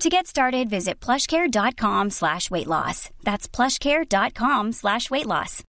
[0.00, 3.10] To get started, visit plushcare.com slash weight loss.
[3.22, 5.62] That's plushcare.com slash weight loss.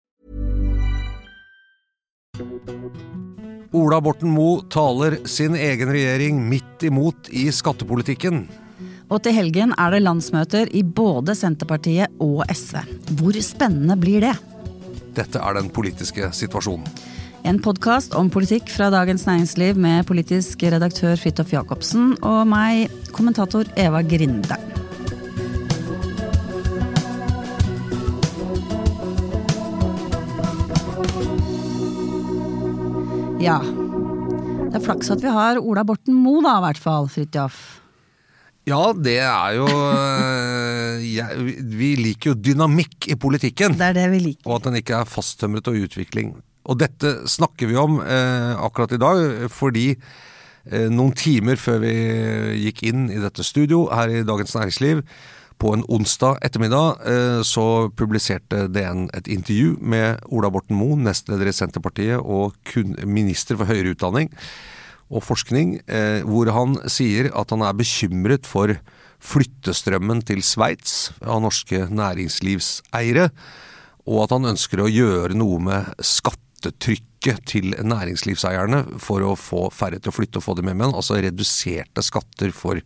[3.73, 8.45] Ola Borten Moe taler sin egen regjering midt imot i skattepolitikken.
[9.11, 12.79] Og til helgen er det landsmøter i både Senterpartiet og SV.
[13.19, 14.35] Hvor spennende blir det?
[15.11, 16.87] Dette er den politiske situasjonen.
[17.41, 23.65] En podkast om politikk fra Dagens Næringsliv med politisk redaktør Fridtjof Jacobsen og meg, kommentator
[23.81, 24.57] Eva Grinde.
[33.41, 33.57] Ja.
[33.57, 37.57] Det er flaks at vi har Ola Borten Moe, da, i hvert fall, Fridtjof.
[38.69, 43.73] Ja, det er jo øh, jeg, Vi liker jo dynamikk i politikken.
[43.81, 44.45] Det er det vi liker.
[44.45, 46.35] Og at den ikke er fasttømret og utvikling.
[46.69, 49.21] Og dette snakker vi om eh, akkurat i dag,
[49.53, 51.93] fordi eh, noen timer før vi
[52.67, 55.05] gikk inn i dette studio her i Dagens Næringsliv,
[55.61, 61.49] på en onsdag ettermiddag, eh, så publiserte DN et intervju med Ola Borten Moe, nestleder
[61.49, 64.31] i Senterpartiet og kun, minister for høyere utdanning
[65.11, 68.73] og forskning, eh, hvor han sier at han er bekymret for
[69.21, 73.29] flyttestrømmen til Sveits av norske næringslivseiere,
[74.09, 75.91] og at han ønsker å gjøre noe med
[76.61, 80.93] skattetrykket til næringslivseierne for å få færre til å flytte og få dem med, men
[80.93, 82.81] altså reduserte skatter for,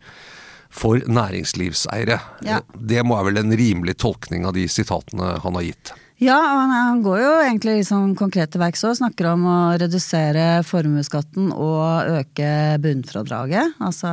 [0.70, 2.18] for næringslivseiere.
[2.44, 2.60] Ja.
[2.74, 5.94] Det må være vel en rimelig tolkning av de sitatene han har gitt.
[6.18, 8.94] Ja, han, han går jo egentlig liksom konkret til verks òg.
[8.96, 13.76] Snakker om å redusere formuesskatten og øke bunnfradraget.
[13.84, 14.12] Altså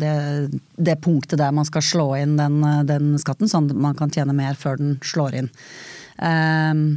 [0.00, 0.14] det,
[0.80, 4.32] det, punktet der man skal slå inn den, den, skatten, sånn at man kan tjene
[4.32, 5.52] mer før den slår inn.
[6.16, 6.88] Um,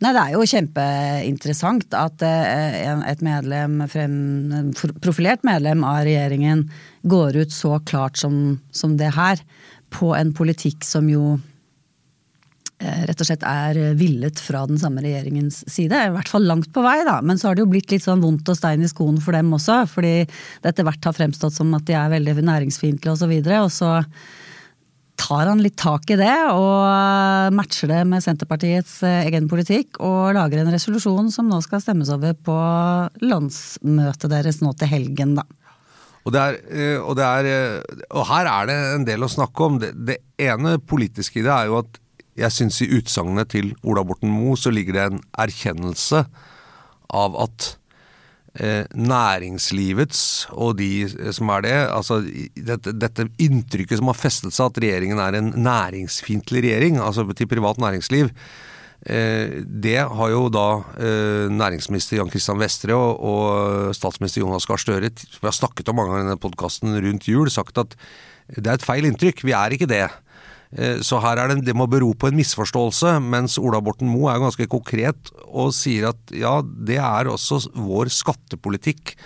[0.00, 4.16] nei, det er jo kjempeinteressant at uh, et medlem, frem,
[5.04, 6.66] profilert medlem av regjeringen
[7.08, 9.42] går ut så klart som, som det her,
[9.90, 11.38] på en politikk som jo
[12.80, 15.92] rett og slett er villet fra den samme regjeringens side.
[15.92, 17.18] I hvert fall langt på vei, da.
[17.20, 19.52] Men så har det jo blitt litt sånn vondt og stein i skoen for dem
[19.52, 19.82] også.
[19.90, 23.34] Fordi det etter hvert har fremstått som at de er veldig næringsfiendtlige osv.
[23.36, 23.92] Og, så og så
[25.20, 30.00] tar han litt tak i det og matcher det med Senterpartiets egen politikk.
[30.00, 32.58] Og lager en resolusjon som nå skal stemmes over på
[33.22, 35.46] landsmøtet deres nå til helgen, da.
[36.28, 36.58] Og, er,
[37.00, 37.80] og, det er,
[38.12, 39.78] og her er det en del å snakke om.
[39.80, 42.00] Det, det ene politiske i det er jo at
[42.40, 46.24] jeg syns i utsagnet til Ola Borten Moe så ligger det en erkjennelse
[47.10, 47.79] av at eh,
[48.50, 52.18] næringslivets og de som er det, altså
[52.56, 57.46] dette, dette, inntrykket som har festet seg at regjeringen er en næringsfiendtlig regjering, altså til
[57.46, 58.32] privat næringsliv,
[59.06, 60.66] eh, det har jo da
[60.98, 65.92] eh, næringsminister Jan Christian Vestre og, og statsminister Jonas Gahr Støre, som vi har snakket
[65.92, 67.94] om mange ganger i denne podkasten rundt jul, sagt at
[68.50, 69.44] det er et feil inntrykk.
[69.46, 70.08] Vi er ikke det.
[70.70, 74.38] Så her er det, det må bero på en misforståelse, mens Ola Borten Moe er
[74.38, 79.16] ganske konkret og sier at ja, det er også vår skattepolitikk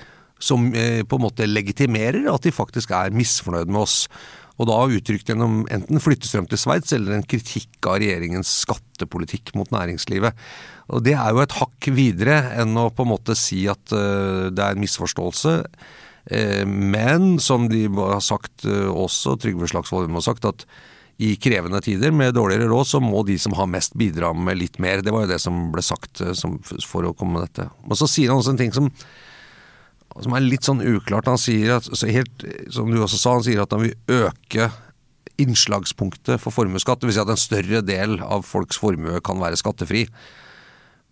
[0.45, 4.05] som eh, på en måte legitimerer at de faktisk er misfornøyd med oss.
[4.55, 9.73] Og da uttrykt gjennom enten flyttestrøm til Sveits eller en kritikk av regjeringens skattepolitikk mot
[9.75, 10.37] næringslivet.
[10.95, 14.53] Og Det er jo et hakk videre enn å på en måte si at uh,
[14.55, 15.57] det er en misforståelse.
[16.65, 20.63] Men som de har sagt også, Trygve Slagsvold har sagt, at
[21.23, 24.81] i krevende tider med dårligere råd, så må de som har mest bidra med litt
[24.83, 25.03] mer.
[25.05, 27.69] Det var jo det som ble sagt som, for å komme med dette.
[27.87, 28.91] Og så sier han også en ting som
[30.23, 31.27] som er litt sånn uklart.
[31.27, 34.69] Han sier at, helt, som du også sa, han sier at han vil øke
[35.43, 37.01] innslagspunktet for formuesskatt.
[37.03, 37.17] Dvs.
[37.17, 40.07] Si at en større del av folks formue kan være skattefri.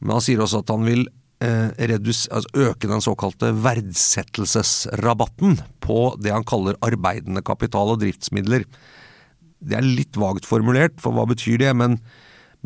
[0.02, 1.02] Men han sier også at han vil
[1.42, 8.62] eh, redus, altså øke den såkalte verdsettelsesrabatten på det han kaller arbeidende kapital og driftsmidler.
[9.62, 11.72] Det er litt vagt formulert, for hva betyr det?
[11.78, 11.98] Men,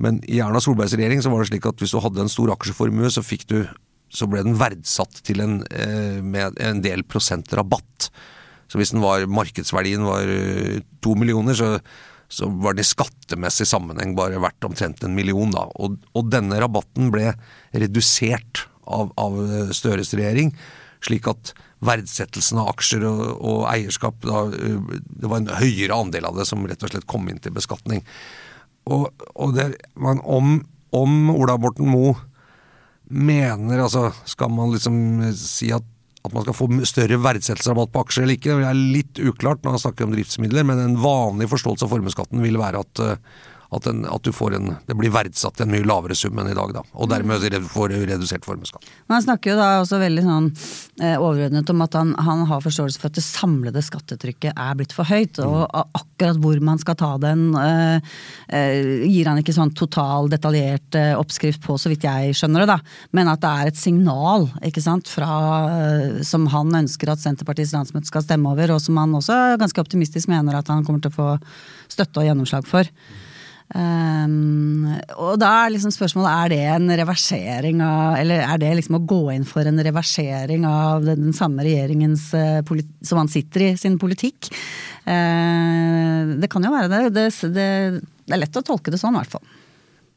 [0.01, 2.53] men i Erna Solbergs regjering så var det slik at hvis du hadde en stor
[2.57, 3.61] aksjeformue, så du
[4.13, 8.09] så ble den verdsatt til en, eh, med en del prosent rabatt.
[8.71, 11.81] Så hvis var, markedsverdien var eh, to millioner, så,
[12.29, 15.51] så var den i skattemessig sammenheng bare verdt omtrent en million.
[15.51, 15.67] da.
[15.83, 17.33] Og, og denne rabatten ble
[17.75, 19.39] redusert av, av
[19.75, 20.55] Støres regjering,
[21.03, 21.53] slik at
[21.85, 26.47] verdsettelsen av aksjer og, og eierskap da, eh, Det var en høyere andel av det
[26.49, 28.05] som rett og slett kom inn til beskatning.
[28.87, 30.61] Og, og det, men om,
[30.95, 32.15] om Ola Borten Moe
[33.07, 34.97] mener altså Skal man liksom
[35.39, 35.85] si at,
[36.27, 38.57] at man skal få større verdsettelsesrabatt på aksjer eller ikke?
[38.63, 42.43] Det er litt uklart når han snakker om driftsmidler, men en vanlig forståelse av formuesskatten
[42.43, 43.05] vil være at
[43.75, 46.51] at, en, at, du får en, det blir verdsatt til en mye lavere sum enn
[46.53, 46.83] i dag, da.
[46.95, 47.43] Og dermed
[47.73, 48.87] får du redusert formuesskatt.
[49.11, 50.47] Han snakker jo da også veldig sånn
[51.03, 54.95] eh, overordnet om at han, han, har forståelse for at det samlede skattetrykket er blitt
[54.95, 55.41] for høyt.
[55.43, 55.97] Og mm.
[55.99, 58.15] akkurat hvor man skal ta den, eh,
[58.55, 62.77] eh, gir han ikke sånn total detaljert eh, oppskrift på, så vidt jeg skjønner det,
[62.77, 62.79] da.
[63.19, 65.31] Men at det er et signal, ikke sant, fra,
[65.75, 69.83] eh, som han ønsker at Senterpartiets landsmøte skal stemme over, og som han også ganske
[69.83, 71.31] optimistisk mener at han kommer til å få
[71.91, 72.87] støtte og gjennomslag for.
[73.75, 74.87] Um,
[75.19, 79.07] og da er liksom spørsmålet er det en reversering av Eller er det liksom å
[79.11, 82.63] gå inn for en reversering av den, den samme regjeringens uh,
[83.03, 84.53] som han sitter i, sin politikk?
[85.03, 87.03] Uh, det kan jo være det.
[87.11, 87.71] Det, det.
[88.23, 89.47] det, er lett å tolke det sånn, i hvert fall.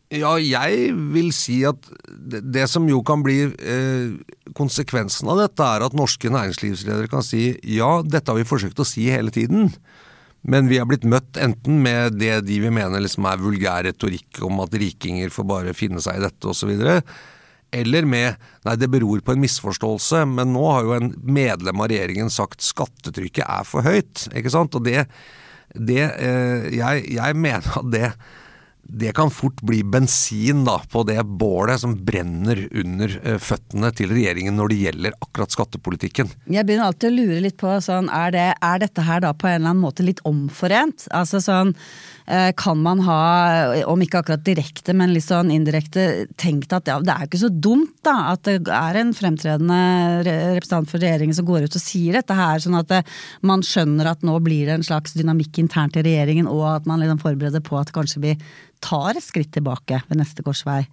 [0.10, 4.16] Ja, jeg vil si at det, det som jo kan bli eh,
[4.58, 8.88] konsekvensen av dette, er at norske næringslivsledere kan si ja, dette har vi forsøkt å
[8.90, 9.70] si hele tiden.
[10.42, 14.42] Men vi har blitt møtt enten med det de vi mener liksom er vulgær retorikk
[14.48, 16.72] om at rikinger får bare finne seg i dette osv.,
[17.70, 21.92] eller med nei, det beror på en misforståelse, men nå har jo en medlem av
[21.92, 24.24] regjeringen sagt skattetrykket er for høyt.
[24.34, 24.74] ikke sant?
[24.74, 25.04] Og det,
[25.78, 28.10] det eh, jeg, jeg mener at det
[28.90, 34.12] det kan fort bli bensin da, på det bålet som brenner under uh, føttene til
[34.14, 36.32] regjeringen når det gjelder akkurat skattepolitikken.
[36.50, 39.50] Jeg begynner alltid å lure litt på sånn, er, det, er dette her da på
[39.50, 41.06] en eller annen måte litt omforent?
[41.16, 41.76] Altså sånn,
[42.60, 43.22] kan man ha,
[43.90, 47.42] om ikke akkurat direkte, men litt sånn indirekte, tenkt at ja, det er jo ikke
[47.42, 49.80] så dumt da, at det er en fremtredende
[50.28, 53.02] representant for regjeringen som går ut og sier dette her, sånn at det,
[53.42, 57.02] man skjønner at nå blir det en slags dynamikk internt i regjeringen, og at man
[57.02, 58.36] liksom forbereder på at kanskje vi
[58.86, 60.84] tar et skritt tilbake ved neste korsvei.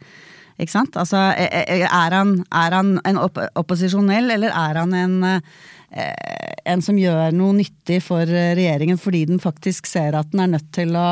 [0.56, 0.96] Ikke sant?
[0.96, 6.98] Altså, er han, er han en opp opposisjonell, eller er han en, eh, en som
[6.98, 11.08] gjør noe nyttig for regjeringen fordi den faktisk ser at den er nødt til å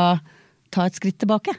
[0.75, 1.55] ta et skritt tilbake?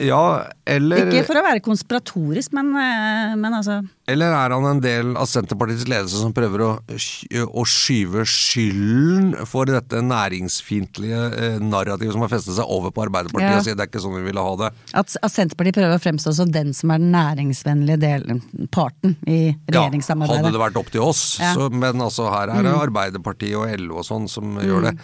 [0.00, 4.80] Ja, eller Ikke for å være konspiratorisk, men, eh, men, altså Eller er han en
[4.80, 12.16] del av Senterpartiets ledelse som prøver å, å skyve skylden for dette næringsfiendtlige eh, narrativet
[12.16, 13.58] som har festet seg over på Arbeiderpartiet, ja.
[13.60, 14.70] og sier det er ikke sånn vi ville ha det?
[14.92, 18.40] At, at, Senterpartiet prøver å fremstå som den som er den næringsvennlige delen,
[18.72, 20.40] parten i regjeringssamarbeidet?
[20.40, 21.52] Ja, hadde det vært opp til oss, ja.
[21.58, 22.80] så, men altså her er det mm.
[22.86, 24.64] Arbeiderpartiet og LO og sånn som mm.
[24.64, 24.96] gjør det.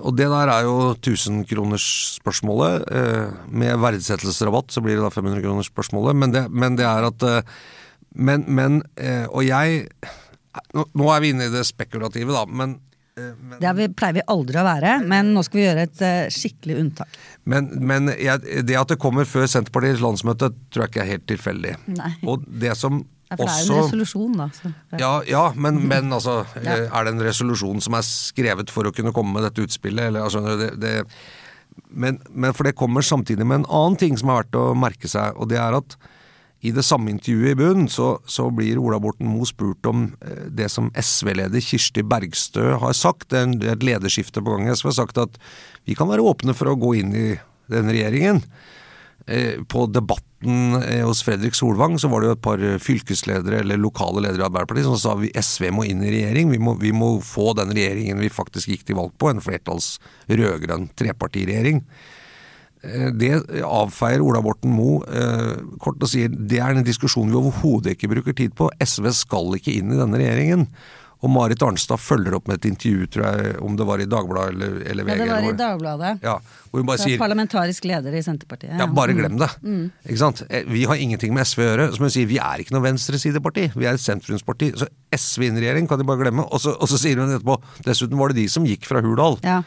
[0.00, 2.86] Og det der er jo 1000-kronersspørsmålet.
[2.96, 6.16] Eh, med verdsettelsesrabatt så blir det da 500-kronersspørsmålet.
[6.16, 7.42] Men, men det er at eh,
[8.12, 9.86] Men, men eh, Og jeg
[10.76, 12.80] nå, er vi inne i det spekulative, da, men
[13.12, 16.78] men, det vi, pleier vi aldri å være, men nå skal vi gjøre et skikkelig
[16.80, 17.16] unntak.
[17.44, 21.26] Men, men jeg, det at det kommer før Senterpartiets landsmøte, tror jeg ikke er helt
[21.28, 21.74] tilfeldig.
[21.92, 22.12] Nei.
[22.24, 23.02] Og det som
[23.36, 24.48] for det er jo en resolusjon, da.
[24.56, 24.72] Så.
[25.00, 26.42] Ja, ja men, men, altså.
[26.60, 30.10] Eh, er det en resolusjon som er skrevet for å kunne komme med dette utspillet?
[30.10, 30.94] Eller, altså, det, det,
[31.88, 35.10] men, men, for det kommer samtidig med en annen ting som er verdt å merke
[35.10, 35.96] seg, og det er at
[36.62, 40.44] i det samme intervjuet i bunnen så, så, blir Ola Borten Moe spurt om eh,
[40.54, 43.32] det som SV-leder Kirsti Bergstø har sagt.
[43.32, 44.70] Det er et lederskifte på gang.
[44.70, 45.40] SV har sagt at
[45.88, 47.26] vi kan være åpne for å gå inn i
[47.72, 48.44] den regjeringen.
[49.26, 53.78] Eh, på debatten eh, hos Fredrik Solvang så var det jo et par fylkesledere eller
[53.78, 56.50] lokale ledere i Arbeiderpartiet som sa at SV må inn i regjering.
[56.50, 59.94] Vi må, vi må få den regjeringen vi faktisk gikk til valg på, en flertalls
[60.26, 61.84] rød-grønn trepartiregjering.
[62.82, 65.22] Eh, det avfeier Ola Borten Moe
[65.82, 68.72] kort og sier det er en diskusjon vi overhodet ikke bruker tid på.
[68.82, 70.66] SV skal ikke inn i denne regjeringen.
[71.22, 74.56] Og Marit Arnstad følger opp med et intervju, tror jeg, om det var i Dagbladet
[74.56, 75.12] eller, eller VG.
[75.12, 76.10] Ja, det var i Dagbladet.
[76.26, 76.34] Ja,
[76.72, 78.74] hvor hun bare sier Parlamentarisk leder i Senterpartiet.
[78.80, 79.48] Ja, bare glem det.
[79.62, 79.84] Mm.
[80.02, 80.42] Ikke sant?
[80.48, 81.86] Eh, vi har ingenting med SV å gjøre.
[81.94, 83.68] Som hun sier, vi er ikke noe venstresideparti.
[83.76, 84.72] Vi er et sentrumsparti.
[84.82, 86.48] Så SV i regjering kan de bare glemme.
[86.50, 89.38] Og så, og så sier hun etterpå dessuten var det de som gikk fra Hurdal.
[89.46, 89.60] Ja.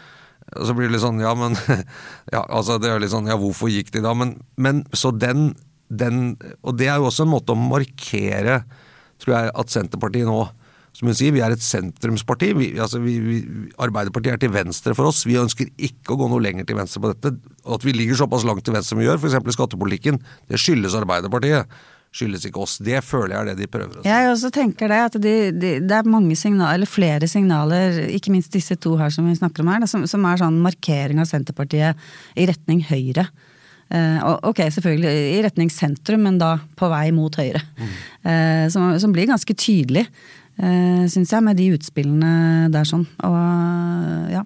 [0.60, 1.56] Og så blir det litt sånn, ja, men
[2.36, 4.12] ja, altså, det er litt sånn, ja, hvorfor gikk de da?
[4.18, 5.54] Men, men så den,
[5.88, 8.66] den Og det er jo også en måte å markere,
[9.24, 10.44] tror jeg, at Senterpartiet nå
[10.96, 12.54] som hun sier, vi er et sentrumsparti.
[12.56, 13.40] Vi, altså vi, vi,
[13.84, 15.26] Arbeiderpartiet er til venstre for oss.
[15.28, 17.34] Vi ønsker ikke å gå noe lenger til venstre på dette.
[17.76, 19.36] At vi ligger såpass langt til venstre som vi gjør, f.eks.
[19.36, 21.74] i skattepolitikken, det skyldes Arbeiderpartiet.
[22.16, 22.78] Skyldes ikke oss.
[22.80, 24.08] Det føler jeg er det de prøver å si.
[24.08, 28.32] Jeg også tenker det, at de, de, det er mange signaler, eller flere signaler, ikke
[28.32, 31.28] minst disse to her som vi snakker om her, som, som er sånn markering av
[31.28, 32.00] Senterpartiet
[32.40, 33.28] i retning Høyre.
[33.92, 37.62] Uh, ok, selvfølgelig i retning sentrum, men da på vei mot Høyre.
[37.78, 37.92] Mm.
[38.24, 40.08] Uh, som, som, blir ganske tydelig
[40.60, 42.34] eh, syns jeg, med de utspillene
[42.74, 43.08] der sånn.
[43.28, 44.46] Og ja.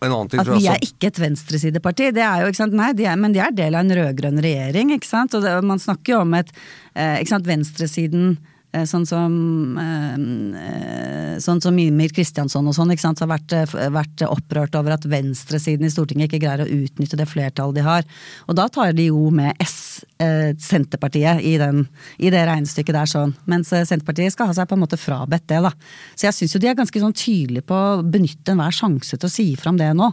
[0.00, 2.10] Ting, at vi er ikke et venstresideparti.
[2.16, 2.76] Det er jo, ikke sant?
[2.76, 4.92] Nei, de er, men de er del av en rød-grønn regjering.
[4.96, 5.36] ikke sant?
[5.36, 9.32] Og det, man snakker jo om et eh, ikke sant, venstresiden Eh, sånn som,
[9.78, 10.14] eh,
[10.60, 13.54] eh, sånn som Mimir Kristiansson og sånn, sant, har vært,
[13.90, 18.04] vært, opprørt over at venstresiden i Stortinget ikke greier å utnytte det flertallet de har.
[18.48, 21.86] Og da tar de jo med S, Senterpartiet, i, den,
[22.18, 23.34] i det regnestykket der sånn.
[23.50, 25.72] Mens Senterpartiet skal ha seg på en måte frabedt det, da.
[26.14, 29.26] Så jeg syns jo de er ganske sånn tydelige på å benytte enhver sjanse til
[29.26, 30.12] å si fram det nå.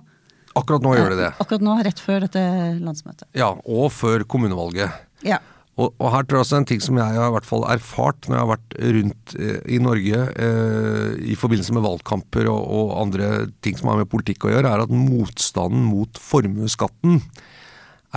[0.58, 1.30] Akkurat nå gjør de det.
[1.44, 2.42] Akkurat nå, rett før dette
[2.82, 3.28] landsmøtet.
[3.38, 5.06] Ja, og før kommunevalget.
[5.26, 5.38] Ja.
[5.78, 8.26] Og, og, her tror jeg også en ting som jeg har i hvert fall erfart
[8.26, 12.96] når jeg har vært rundt eh, i Norge eh, i forbindelse med valgkamper og, og,
[13.04, 13.28] andre
[13.62, 17.22] ting som har med politikk å gjøre, er at motstanden mot formuesskatten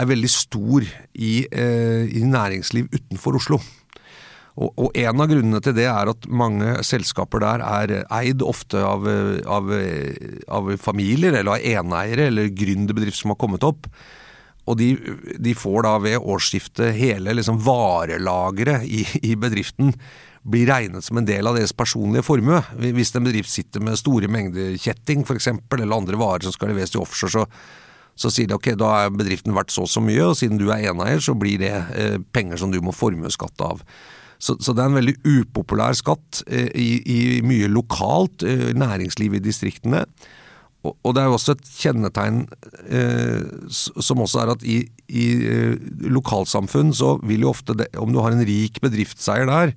[0.01, 3.61] er veldig stor i, eh, i næringsliv utenfor Oslo.
[4.57, 8.81] Og, og, en av grunnene til det er at mange selskaper der er eid ofte
[8.81, 9.05] av,
[9.45, 9.69] av,
[10.49, 13.89] av familier eller av eneiere eller gründerbedrifter som har kommet opp.
[14.71, 14.91] Og de,
[15.43, 19.95] de, får da ved årsskiftet hele liksom varelageret i, i, bedriften
[20.47, 22.63] blir regnet som en del av deres personlige formue.
[22.79, 26.95] Hvis en bedrift sitter med store mengder kjetting f.eks., eller andre varer som skal leveres
[26.95, 27.45] til offshore, så,
[28.21, 30.71] så sier de ok, da er bedriften verdt så og så mye, og siden du
[30.71, 33.85] er eneeier, så blir det eh, penger som du må formuesskatte av.
[34.41, 39.37] Så, så, det er en veldig upopulær skatt eh, i, i, mye lokalt eh, næringsliv
[39.37, 40.07] i distriktene.
[40.81, 42.45] Og det er jo også et kjennetegn
[42.89, 44.79] eh, som også er at i,
[45.13, 45.75] i eh,
[46.09, 49.75] lokalsamfunn så vil jo ofte, det, om du har en rik bedriftseier der,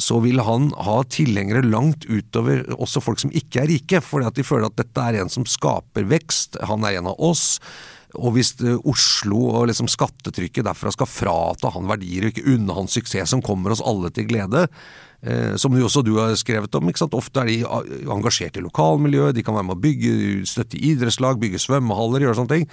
[0.00, 4.38] så vil han ha tilhengere langt utover også folk som ikke er rike, fordi at
[4.38, 7.60] de føler at dette er en som skaper vekst, han er en av oss.
[8.14, 12.80] Og hvis eh, Oslo og liksom skattetrykket derfra skal frata han verdier og ikke unne
[12.80, 14.66] han suksess som kommer oss alle til glede,
[15.56, 16.90] som jo også du har skrevet om.
[17.16, 17.56] Ofte er de
[18.12, 20.12] engasjert i lokalmiljøet, de kan være med å bygge,
[20.50, 22.68] støtte idrettslag, bygge svømmehaller, gjøre sånne ting.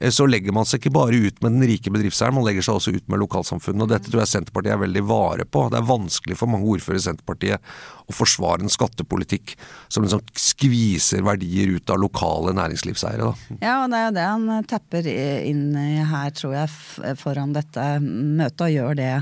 [0.00, 2.78] Eh, så legger man seg ikke bare ut med den rike bedriftseieren, man legger seg
[2.78, 3.84] også ut med lokalsamfunnet.
[3.84, 5.66] og Dette tror jeg Senterpartiet er veldig vare på.
[5.72, 7.72] Det er vanskelig for mange ordførere i Senterpartiet
[8.10, 9.54] å forsvare en skattepolitikk
[9.88, 13.28] som liksom skviser verdier ut av lokale næringslivseiere.
[13.28, 13.58] Da.
[13.60, 15.66] Ja, og det er jo det han tepper inn
[16.10, 19.12] her, tror jeg, foran dette møtet, og gjør det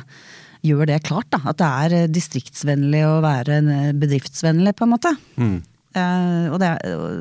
[0.66, 1.28] gjør det klart.
[1.34, 5.14] Da, at det er eh, distriktsvennlig å være eh, bedriftsvennlig, på en måte.
[5.38, 5.58] Mm.
[5.96, 6.72] Eh, og, det,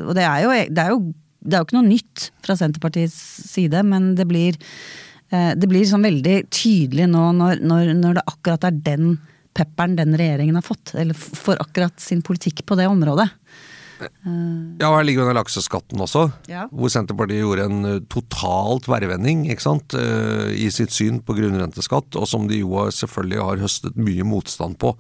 [0.06, 1.00] og det, er jo, det, er jo,
[1.42, 3.18] det, er jo, ikke noe nytt fra Senterpartiets
[3.54, 4.60] side, men det blir,
[5.32, 9.18] eh, det blir sånn veldig tydelig nå når, når, når, det akkurat er den
[9.58, 10.94] pepperen den regjeringen har fått.
[10.98, 13.30] Eller for akkurat sin politikk på det området.
[14.02, 16.66] Ja, her ligger jo den lakseskatten også, ja.
[16.72, 22.18] hvor Senterpartiet gjorde en eh, totalt værvending ikke sant, eh, i sitt syn på grunnrenteskatt,
[22.20, 24.94] og som de jo selvfølgelig har høstet mye motstand på.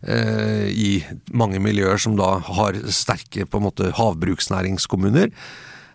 [0.00, 0.92] Eh, I
[1.36, 5.34] mange miljøer som da har sterke på en måte havbruksnæringskommuner.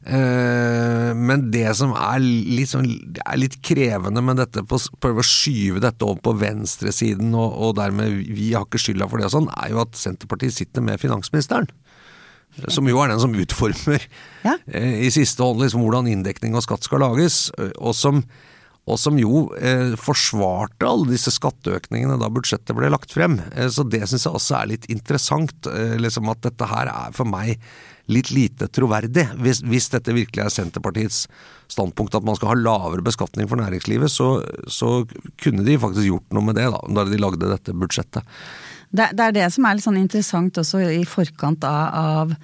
[0.05, 2.85] Men det som er litt, sånn,
[3.23, 7.71] er litt krevende med dette, på, prøve å skyve dette over på venstresiden, og, og
[7.79, 11.01] dermed vi har ikke skylda for det og sånn, er jo at Senterpartiet sitter med
[11.01, 11.65] finansministeren
[12.71, 14.03] som jo er den som utformer
[14.47, 14.57] ja.
[14.71, 18.23] eh, i siste hånd liksom, hvordan inndekning og skatt skal lages, og som
[18.85, 23.39] og som jo eh, forsvarte alle disse skatteøkningene da budsjettet ble lagt frem.
[23.55, 25.69] Eh, så det syns jeg også er litt interessant.
[25.71, 27.57] Eh, liksom At dette her er for meg
[28.13, 29.25] litt lite troverdig.
[29.41, 31.23] Hvis, hvis, dette virkelig er Senterpartiets
[31.73, 34.99] standpunkt at man skal ha lavere beskatning for næringslivet, så, så
[35.41, 38.37] kunne de faktisk gjort noe med det da, da de lagde dette budsjettet.
[38.95, 42.37] Det, det, er det som er litt sånn interessant også i forkant av, av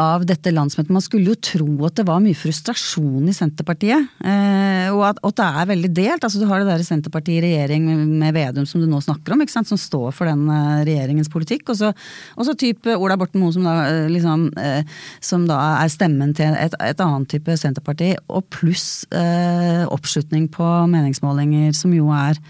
[0.00, 0.92] av dette landsmøtet.
[0.92, 5.36] Man skulle jo tro at det var mye frustrasjon i Senterpartiet, eh, og at, at,
[5.38, 6.26] det er veldig delt.
[6.26, 7.86] Altså Du har det der Senterpartiet i regjering
[8.18, 11.70] med Vedum som du nå snakker om, som står for den eh, regjeringens politikk.
[11.70, 11.92] Og så,
[12.34, 14.82] og så type Ola Borten Moe som eh, liksom eh,
[15.22, 20.70] som da er stemmen til et, et annet type Senterparti, og pluss eh, oppslutning på
[20.90, 22.40] meningsmålinger som jo er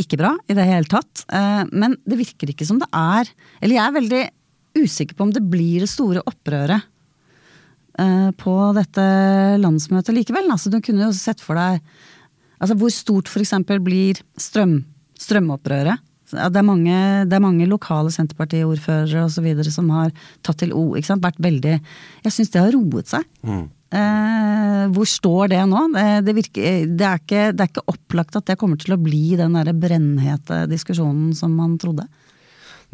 [0.00, 1.24] ikke bra i det hele tatt.
[1.72, 3.28] Men det virker ikke som det er
[3.60, 4.22] Eller jeg er veldig
[4.78, 6.86] usikker på om det blir det store opprøret
[8.00, 9.06] uh, på dette
[9.62, 10.50] landsmøtet likevel.
[10.52, 11.80] Altså, du kunne jo sett for deg
[12.58, 13.56] altså, hvor stort f.eks.
[13.84, 14.80] blir strøm,
[15.18, 16.04] strømopprøret.
[16.28, 20.10] Det er, mange, det er mange lokale Senterparti-ordførere som har
[20.44, 21.00] tatt til ord.
[21.00, 23.24] Vært veldig Jeg syns det har roet seg.
[23.40, 23.64] Mm.
[23.88, 25.86] Eh, hvor står det nå?
[25.94, 29.00] Det, det, virker, det, er ikke, det, er ikke, opplagt at det kommer til å
[29.00, 32.04] bli den der brennhete diskusjonen som man trodde.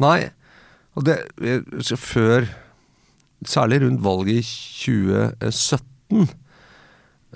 [0.03, 0.29] Nei,
[0.95, 1.19] og det,
[1.99, 2.47] før,
[3.43, 4.45] særlig rundt valget i
[4.85, 6.29] 2017,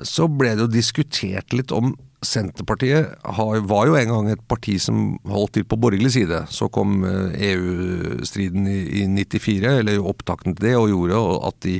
[0.07, 5.13] så ble det jo diskutert litt om Senterpartiet var jo en gang et parti som
[5.23, 6.41] holdt til på borgerlig side.
[6.51, 11.77] Så kom EU-striden eh, e i, 94, eller opptakten til det, og gjorde at de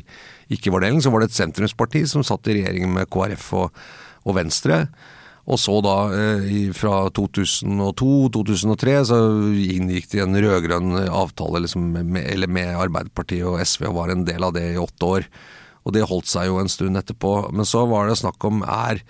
[0.54, 1.02] ikke var delen.
[1.04, 3.80] Så var det et sentrumsparti som satt i regjering med KrF og,
[4.26, 4.84] og Venstre.
[5.50, 9.18] Og så da, eh, fra 2002-2003, så
[9.74, 14.46] inngikk de en rød-grønn avtale liksom, med, med Arbeiderpartiet og SV, og var en del
[14.46, 15.26] av det i åtte år.
[15.88, 17.50] Og det holdt seg jo en stund etterpå.
[17.56, 19.02] Men så var det snakk om er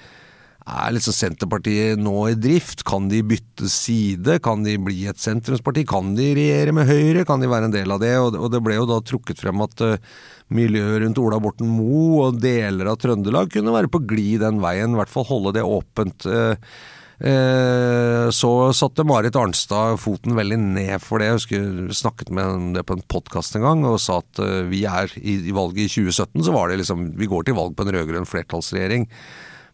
[0.69, 2.85] er liksom Senterpartiet nå i drift?
[2.87, 4.39] Kan de bytte side?
[4.45, 5.85] Kan de bli et sentrumsparti?
[5.89, 7.25] Kan de regjere med Høyre?
[7.27, 8.15] Kan de være en del av det?
[8.21, 9.97] Og det ble jo da trukket frem at uh,
[10.53, 14.95] miljøet rundt Ola Borten Moe og deler av Trøndelag kunne være på glid den veien,
[14.95, 16.25] i hvert fall holde det åpent.
[16.25, 16.71] Eh,
[17.29, 21.29] eh, så satte Marit Arnstad foten veldig ned for det.
[21.29, 24.85] Jeg husker snakket med det på en podkast en gang og sa at eh, vi
[24.89, 27.93] er i valget i 2017, så var det liksom Vi går til valg på en
[27.97, 29.07] rød-grønn flertallsregjering.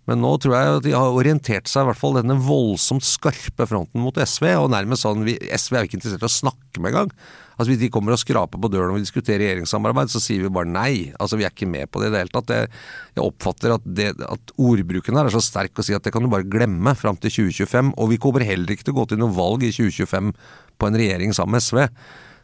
[0.10, 3.66] Men nå tror jeg at de har orientert seg, i hvert fall denne voldsomt skarpe
[3.70, 4.52] fronten mot SV.
[4.62, 7.14] Og nærmest sånn vi, SV er jo ikke interessert i å snakke med engang.
[7.56, 10.52] Altså Hvis de kommer og skraper på døren og vil diskutere regjeringssamarbeid, så sier vi
[10.54, 10.92] bare nei.
[11.18, 12.52] Altså Vi er ikke med på det i det hele tatt.
[12.52, 12.70] Jeg,
[13.16, 16.26] jeg oppfatter at, det, at, ordbruken her er så sterk å si at det kan
[16.26, 17.96] du bare glemme fram til 2025.
[17.96, 20.36] Og vi kommer heller ikke til å gå til noe valg i 2025
[20.76, 21.86] på en regjering sammen med SV.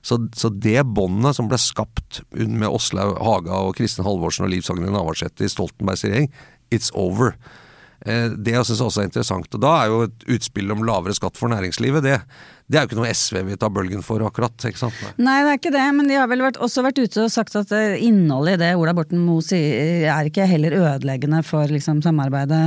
[0.02, 4.66] Så, så det båndet som ble skapt med Åslaug Haga og Kristin Halvorsen og Liv
[4.66, 6.32] Sagne Navarsete i Stoltenbergs regjering,
[6.72, 7.36] it's over.
[8.06, 9.52] Eh, det jeg synes også er interessant.
[9.54, 12.18] Og da er jo et utspill om lavere skatt for næringslivet, det,
[12.72, 14.56] det er jo ikke noe SV vil ta bølgen for akkurat.
[14.66, 14.98] ikke sant?
[15.22, 17.58] Nei, det er ikke det, men de har vel vært, også vært ute og sagt
[17.60, 22.02] at eh, innholdet i det Ola Borten Moe sier er ikke heller ødeleggende for liksom,
[22.06, 22.62] samarbeidet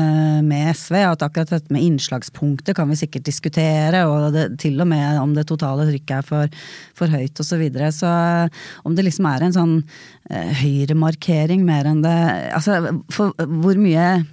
[0.46, 1.00] med SV.
[1.08, 5.34] At akkurat dette med innslagspunktet kan vi sikkert diskutere, og det, til og med om
[5.34, 6.62] det totale trykket er for,
[6.94, 7.54] for høyt osv.
[7.54, 7.92] Så, videre.
[7.94, 8.10] så
[8.82, 9.74] om det liksom er en sånn
[10.26, 12.14] eh, høyremarkering mer enn det
[12.54, 12.80] Altså,
[13.14, 13.30] for
[13.62, 14.24] hvor mye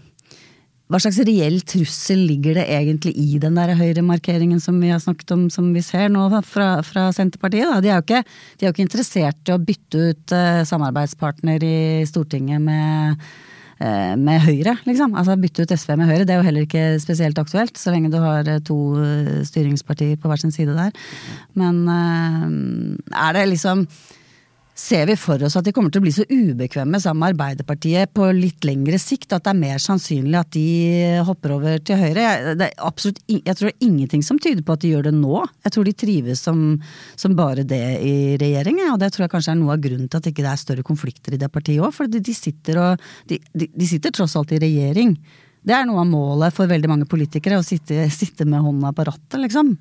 [0.91, 5.31] hva slags reell trussel ligger det egentlig i den der høyremarkeringen som vi har snakket
[5.35, 7.79] om, som vi ser nå fra, fra Senterpartiet?
[7.85, 8.19] De er ikke,
[8.59, 13.23] de er jo ikke interessert i å bytte ut uh, samarbeidspartner i Stortinget med,
[13.79, 15.15] uh, med Høyre, liksom.
[15.15, 18.11] Altså bytte ut SV med Høyre, det er jo heller ikke spesielt aktuelt, så lenge
[18.11, 18.79] du har to
[19.47, 20.91] styringspartier på hver sin side der.
[21.55, 23.87] Men er det liksom
[24.77, 28.11] ser vi for oss at de kommer til å bli så ubekvemme sammen med Arbeiderpartiet
[28.15, 30.65] på litt lengre sikt at det er mer sannsynlig at de
[31.27, 32.23] hopper over til Høyre.
[32.23, 35.43] Jeg, absolutt, jeg tror det er ingenting som tyder på at de gjør det nå.
[35.67, 36.63] Jeg tror de trives som,
[37.19, 40.21] som bare det i regjering, og det tror jeg kanskje er noe av grunnen til
[40.21, 41.91] at det ikke er større konflikter i det partiet òg.
[41.95, 45.17] For de, de, sitter og, de, de, sitter tross alt i regjering.
[45.61, 49.05] Det er noe av målet for veldig mange politikere, å sitte, sitte med hånda på
[49.11, 49.75] rattet, liksom.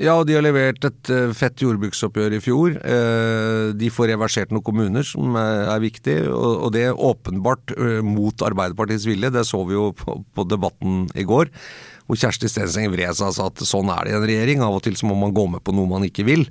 [0.00, 2.76] Ja, og de har levert et eh, fett jordbruksoppgjør i fjor.
[2.80, 6.16] Eh, de får reversert noen kommuner, som er viktig.
[6.32, 9.32] Og det er åpenbart eh, mot Arbeiderpartiets vilje.
[9.34, 11.52] Det så vi jo på debatten i går.
[12.08, 14.64] Hvor Kjersti Stenseng vred seg og sa at sånn er det i en regjering.
[14.64, 16.48] Av og til så må man gå med på noe man ikke vil.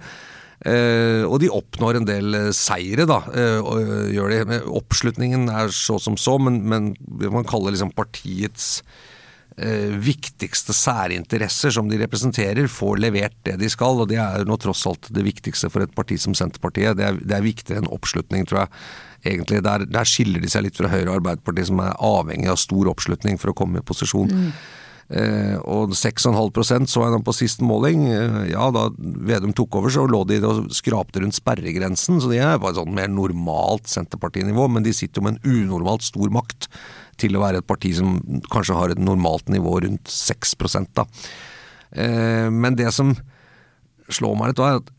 [0.62, 3.24] og de oppnår en del seire, da.
[4.14, 4.60] gjør det.
[4.70, 6.92] Oppslutningen er så som så, men, men
[7.34, 9.11] man kaller liksom partiets eh,
[10.02, 14.02] viktigste særinteresser som de representerer, får levert det de skal.
[14.02, 16.98] Og det er nå tross alt det viktigste for et parti som Senterpartiet.
[16.98, 18.84] Det er, det er viktigere enn oppslutning, tror jeg.
[19.32, 22.58] Egentlig, der, der, skiller de seg litt fra Høyre og Arbeiderpartiet, som er avhengig av
[22.62, 24.34] stor oppslutning for å komme i posisjon.
[24.34, 24.54] Mm.
[25.12, 28.06] Eh, og 6,5% så jeg nå på siste måling.
[28.08, 32.40] Eh, ja, da Vedum tok over, så lå de og skrapte rundt sperregrensen, så de
[32.40, 36.32] er på et sånn mer normalt Senterpartinivå, men de sitter jo med en unormalt stor
[36.34, 36.70] makt
[37.22, 38.18] til å være et parti som
[38.52, 40.58] kanskje har et normalt nivå rundt 6
[40.98, 41.06] da.
[41.92, 43.14] Eh, men det som
[44.12, 44.92] slår meg litt, er at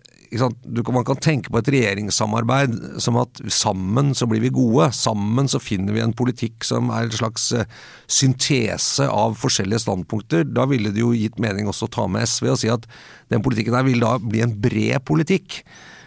[0.93, 4.89] man kan tenke på et regjeringssamarbeid som at sammen så blir vi gode.
[4.97, 7.69] Sammen så finner vi en politikk som er en slags eh,
[8.09, 10.47] syntese av forskjellige standpunkter.
[10.49, 12.89] Da ville det jo gitt mening også å ta med SV og si at
[13.33, 15.61] den politikken her vil da bli en bred politikk.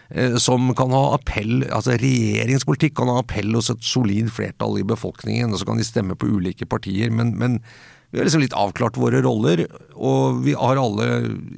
[0.10, 4.86] Eh, som kan ha appell, altså Regjeringspolitikk kan ha appell hos et solid flertall i
[4.86, 7.10] befolkningen, og så kan de stemme på ulike partier.
[7.10, 7.62] men, men
[8.16, 11.06] vi har liksom litt avklart våre roller, og vi har alle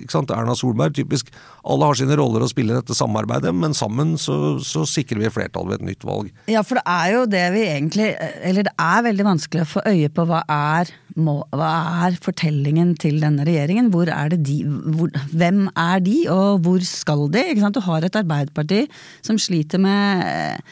[0.02, 1.30] ikke sant, Erna Solberg, typisk.
[1.70, 5.30] Alle har sine roller å spille i dette samarbeidet, men sammen så, så sikrer vi
[5.36, 6.32] flertall ved et nytt valg.
[6.50, 9.86] Ja, for det er jo det vi egentlig Eller det er veldig vanskelig å få
[9.86, 11.70] øye på hva er, må, hva
[12.08, 13.94] er fortellingen til denne regjeringen?
[13.94, 14.58] Hvor er det de,
[14.98, 17.46] hvor, hvem er de, og hvor skal de?
[17.52, 17.78] Ikke sant?
[17.78, 18.88] Du har et Arbeiderparti
[19.22, 20.66] som sliter med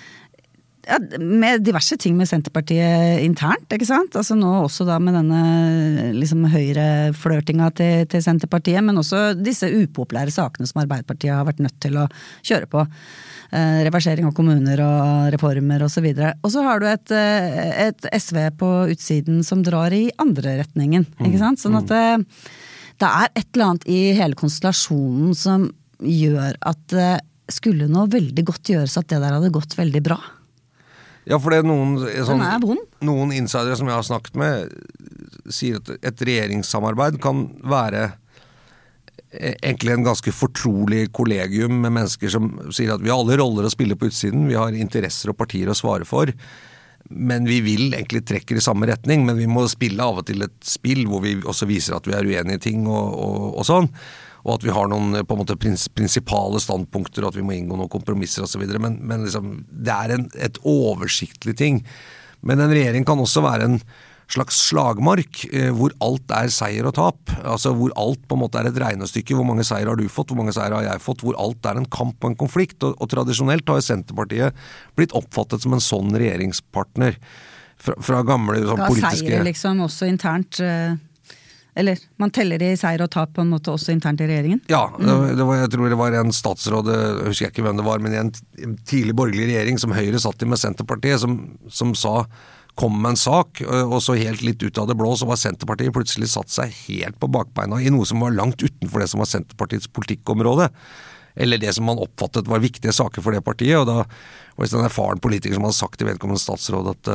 [0.85, 4.15] ja, med diverse ting med Senterpartiet internt, ikke sant.
[4.17, 10.33] Altså nå også da med denne liksom høyreflørtinga til, til Senterpartiet, men også disse upopulære
[10.33, 12.09] sakene som Arbeiderpartiet har vært nødt til å
[12.45, 12.85] kjøre på.
[13.55, 16.07] Eh, reversering av kommuner og reformer osv.
[16.09, 20.09] Og, så og så har du et, eh, et, SV på utsiden som drar i
[20.21, 21.61] andre retningen, ikke sant.
[21.61, 22.51] Sånn at det, eh,
[23.03, 25.69] det er et eller annet i hele konstellasjonen som
[25.99, 27.11] gjør at det
[27.51, 30.17] skulle nå veldig godt gjøres at det der hadde gått veldig bra.
[31.25, 31.95] Ja, for det er noen,
[32.27, 32.43] sånn,
[33.05, 34.75] noen insidere som jeg har snakket med,
[35.49, 38.03] sier at et regjeringssamarbeid kan være
[39.33, 43.65] e, egentlig en ganske fortrolig kollegium med mennesker som sier at vi har alle roller
[43.65, 46.29] å spille på utsiden, vi har interesser og partier å svare for.
[47.09, 50.45] Men vi vil egentlig trekke i samme retning, men vi må spille av og til
[50.45, 53.67] et spill hvor vi også viser at vi er uenige i ting og, og, og
[53.67, 53.89] sånn
[54.45, 57.79] og at vi har noen på en måte prinsipale standpunkter, og at vi må inngå
[57.79, 58.61] noen kompromisser osv.
[58.77, 61.79] Men, men liksom, det er en, et oversiktlig ting.
[62.45, 63.79] Men en regjering kan også være en
[64.29, 67.33] slags slagmark, eh, hvor alt er seier og tap.
[67.41, 69.37] Altså Hvor alt på en måte er et regnestykke.
[69.37, 71.25] Hvor mange seier har du fått, hvor mange seier har jeg fått?
[71.25, 72.77] Hvor alt er en kamp og en konflikt.
[72.85, 74.61] Og, og tradisjonelt har jo Senterpartiet
[74.97, 77.17] blitt oppfattet som en sånn regjeringspartner.
[77.81, 80.61] Fra, fra gamle sånn, politiske Seier liksom også internt.
[80.61, 80.95] Uh
[81.75, 84.61] eller man teller i seier og tap på en måte også internt i regjeringen?
[84.71, 88.03] Ja, det var, jeg tror det var en statsråd, jeg husker ikke hvem det var,
[88.03, 88.31] men i en
[88.87, 92.21] tidlig borgerlig regjering som Høyre satt i med Senterpartiet, som, som sa
[92.75, 95.95] kom med en sak, og så helt litt ut av det blå, så var Senterpartiet
[95.95, 99.31] plutselig satt seg helt på bakbeina i noe som var langt utenfor det som var
[99.31, 100.67] Senterpartiets politikkområde.
[101.35, 103.79] Eller det som man oppfattet var viktige saker for det partiet.
[103.79, 107.11] og da var det en erfaren politiker som hadde sagt til vedkommende statsråd at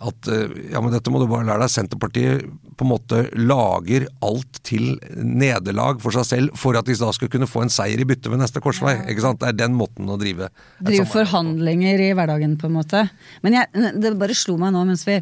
[0.00, 1.72] at eh, ja, men dette må du bare lære deg.
[1.72, 2.44] Senterpartiet
[2.78, 7.30] på en måte lager alt til nederlag for seg selv for at de da skal
[7.32, 8.96] kunne få en seier i bytte ved neste korsvei.
[9.12, 9.42] ikke sant?
[9.42, 13.04] Det er den måten å drive Drive forhandlinger i hverdagen, på en måte.
[13.44, 15.20] Men jeg, det bare slo meg nå mens vi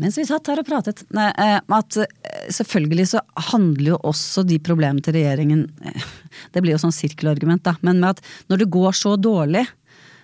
[0.00, 3.20] mens vi satt her og pratet, eh, at eh, selvfølgelig så
[3.50, 5.66] handler jo også de problemene til regjeringen
[6.52, 7.76] Det blir jo sånn sirkelargument, da.
[7.84, 9.66] Men med at når det går så dårlig,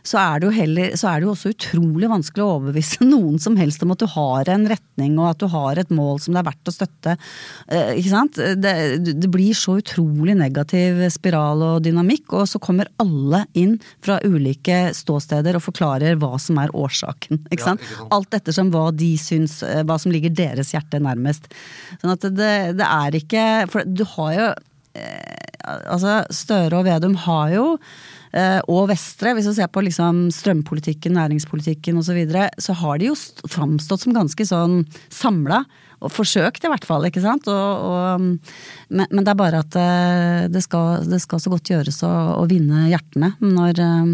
[0.08, 3.38] så er, det jo heller, så er det jo også utrolig vanskelig å overbevise noen
[3.42, 6.34] som helst om at du har en retning og at du har et mål som
[6.34, 7.16] det er verdt å støtte.
[7.68, 8.40] Eh, ikke sant?
[8.62, 8.74] Det,
[9.08, 14.88] det blir så utrolig negativ spiral og dynamikk, og så kommer alle inn fra ulike
[14.96, 17.44] ståsteder og forklarer hva som er årsaken.
[17.52, 17.82] Ikke sant?
[17.82, 18.14] Ja, ikke sant?
[18.18, 21.50] Alt ettersom hva de syns, eh, hva som ligger deres hjerte nærmest.
[22.00, 24.46] Sånn at det, det er ikke For du har jo
[24.98, 27.64] eh, Altså, Støre og Vedum har jo
[28.68, 33.08] og Vestre, hvis vi ser på liksom strømpolitikken, næringspolitikken osv., så, videre, så har de
[33.08, 33.16] jo
[33.48, 35.62] framstått som ganske sånn samla.
[35.98, 37.08] Og forsøkt, i hvert fall.
[37.08, 37.48] ikke sant?
[37.50, 41.72] Og, og, men, men, det er bare at eh, det skal, det skal så godt
[41.72, 44.12] gjøres å, å vinne hjertene når øh,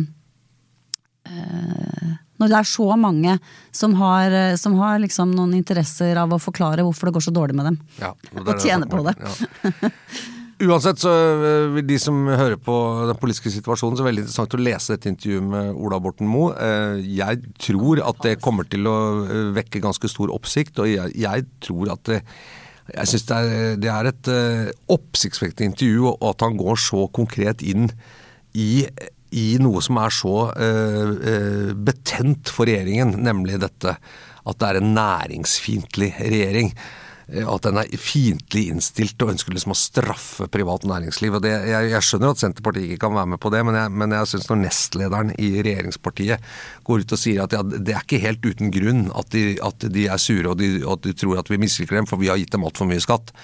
[2.40, 3.36] når det er så mange
[3.74, 7.56] som har, som har liksom noen interesser av å forklare hvorfor det går så dårlig
[7.58, 7.78] med dem.
[8.00, 9.14] Ja, og, og tjene på det.
[9.22, 9.92] Ja.
[10.64, 12.74] Uansett så eh, vil de som hører på
[13.08, 16.28] den politiske situasjonen, så er det veldig interessant å lese dette intervjuet med Ola Borten
[16.30, 16.52] Moe.
[16.56, 21.14] Eh, jeg tror at det kommer til å eh, vekke ganske stor oppsikt, og jeg,
[21.20, 22.20] jeg tror at det,
[22.92, 23.40] jeg syns det,
[23.80, 24.32] det, er et
[24.92, 27.88] oppsiktsvekkende intervju, og at han går så konkret inn
[28.52, 28.84] i,
[29.34, 33.96] i noe som er så uh, betent for regjeringen, nemlig dette
[34.44, 36.74] at det er en næringsfiendtlig regjering.
[37.28, 41.38] Eh, at den er fiendtlig innstilt og ønsker liksom å straffe privat næringsliv.
[41.38, 43.94] og det, jeg, jeg, skjønner at Senterpartiet ikke kan være med på det, men jeg,
[44.02, 46.48] men jeg syns når nestlederen i regjeringspartiet
[46.86, 49.88] går ut og sier at ja, det er ikke helt uten grunn at de, at
[49.94, 52.32] de er sure og, de, og at de tror at vi misliker dem, for vi
[52.32, 53.34] har gitt dem altfor mye skatt.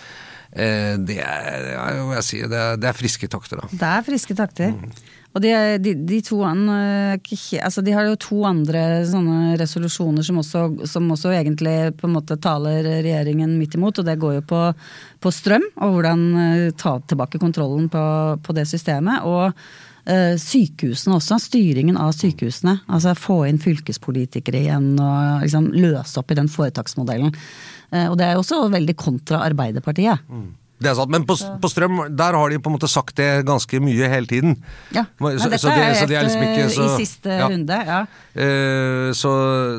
[0.50, 1.70] Eh, det er,
[2.16, 3.70] jeg si, det, er, det er, friske takter, da.
[3.70, 4.74] Det er friske takter.
[4.74, 4.92] Mm.
[5.30, 10.62] Og de, de, de, to altså de har jo to andre sånne resolusjoner som også,
[10.90, 14.64] som også, egentlig på en måte taler regjeringen midt imot, og det går jo på,
[15.22, 18.02] på strøm og hvordan eh, ta tilbake kontrollen på,
[18.42, 19.22] på det systemet.
[19.22, 19.54] og
[20.40, 22.78] sykehusene også, styringen av sykehusene.
[22.90, 27.34] Altså få inn fylkespolitikere igjen og liksom løse opp i den foretaksmodellen.
[27.90, 30.26] Uh, og det er jo også veldig kontra Arbeiderpartiet.
[30.30, 30.48] Mm.
[30.81, 33.29] Det er sant, Men på, på, strøm, der har de på en måte sagt det
[33.49, 34.55] ganske mye hele tiden.
[34.97, 37.49] Ja, men dette så det, er, det er liksom ikke, så, i siste ja.
[37.53, 37.99] runde, ja.
[38.33, 39.33] Uh, så,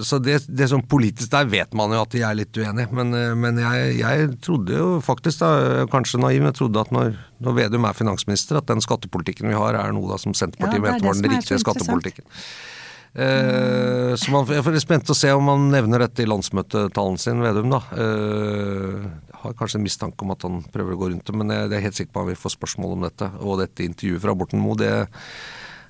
[0.05, 2.93] så det, det som politisk der vet man jo at de er litt uenige.
[2.93, 6.93] Men, uh, men jeg, jeg, trodde jo faktisk, da, kanskje naiv, men jeg trodde at
[6.93, 10.85] når, når, Vedum er finansminister, at den skattepolitikken vi har er noe da som Senterpartiet
[10.85, 12.29] mente var den riktige skattepolitikken.
[13.11, 17.73] Uh, så man er spent å se om han nevner dette i landsmøtetalen sin, Vedum.
[17.73, 17.81] da.
[17.89, 21.71] Uh, har kanskje en mistanke om at han prøver å gå rundt det, men jeg,
[21.73, 23.27] er helt sikker på at vil få spørsmål om dette.
[23.41, 24.91] Og dette intervjuet fra Borten Moe, det,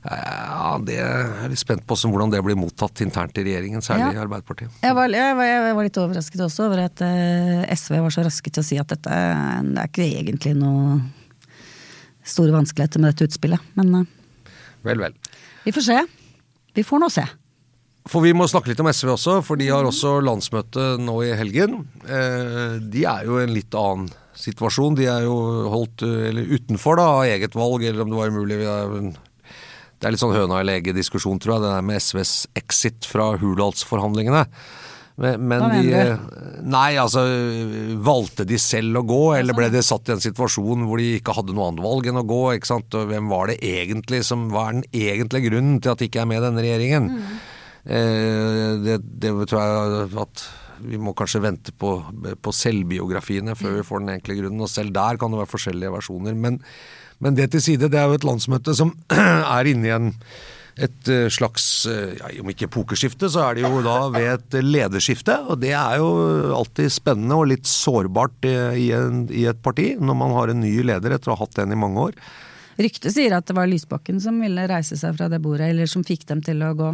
[0.01, 4.21] ja, det er litt spent på hvordan det blir mottatt internt i regjeringen, særlig ja.
[4.21, 4.79] i Arbeiderpartiet.
[4.81, 8.25] Jeg var, jeg, var, jeg var, litt overrasket også over at uh, SV var så
[8.27, 9.19] raske til å si at dette
[9.71, 11.01] det er ikke egentlig noe
[12.27, 14.09] store vanskeligheter med dette utspillet, men uh,
[14.81, 15.13] Vel, vel.
[15.61, 15.95] Vi får se.
[16.73, 17.21] Vi får nå se.
[18.09, 21.35] For vi må snakke litt om SV også, for de har også landsmøte nå i
[21.37, 21.83] helgen.
[22.01, 24.09] Eh, de er jo i en litt annen
[24.41, 24.97] situasjon.
[24.97, 25.35] De er jo
[25.69, 28.57] holdt eller utenfor da, av eget valg, eller om det var umulig.
[30.01, 33.35] Det er litt sånn høna eller egget-diskusjon, tror jeg, det der med SVs exit fra
[33.37, 34.47] Hurdalsforhandlingene.
[35.21, 36.65] Men, men Hva mener du?
[36.71, 37.21] Nei, altså
[38.01, 41.35] Valgte de selv å gå, eller ble de satt i en situasjon hvor de ikke
[41.37, 42.41] hadde noe annet valg enn å gå?
[42.55, 42.97] ikke sant?
[42.97, 46.31] Og hvem var det egentlig som var den egentlige grunnen til at de ikke er
[46.31, 47.11] med i denne regjeringen?
[47.11, 47.41] Mm.
[47.85, 50.45] Eh, det, det, tror jeg at
[50.85, 51.97] vi må kanskje vente på,
[52.41, 54.63] på, selvbiografiene før vi får den enkle grunnen.
[54.65, 56.37] Og selv der kan det være forskjellige versjoner.
[56.37, 56.61] Men,
[57.21, 58.95] men det til side, det er jo et landsmøte som
[59.57, 60.11] er inne i en,
[60.81, 64.61] et eh, slags, eh, ja, om ikke pokerskifte, så er det jo da ved et
[64.65, 65.37] lederskifte.
[65.49, 66.11] Og det er jo
[66.57, 70.77] alltid spennende og litt sårbart i, en, i et parti, når man har en ny
[70.85, 72.17] leder etter å ha hatt den i mange år.
[72.81, 76.05] Ryktet sier at det var Lysbakken som ville reise seg fra det bordet, eller som
[76.07, 76.93] fikk dem til å gå.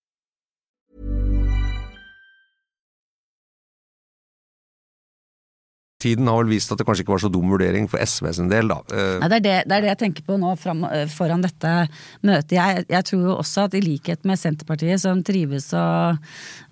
[6.01, 8.49] Tiden har vel vist at det kanskje ikke var så dum vurdering for SV sin
[8.51, 8.79] del, da.
[8.89, 11.43] Eh, Nei, det, er det, det, er det, jeg tenker på nå fram, eh, foran
[11.45, 11.73] dette
[12.25, 12.55] møtet.
[12.57, 16.17] Jeg, jeg, tror jo også at i likhet med Senterpartiet, som trives og